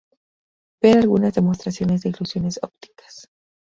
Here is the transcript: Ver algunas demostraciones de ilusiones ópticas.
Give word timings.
Ver 0.81 0.97
algunas 0.97 1.35
demostraciones 1.35 2.01
de 2.01 2.09
ilusiones 2.09 2.57
ópticas. 2.63 3.27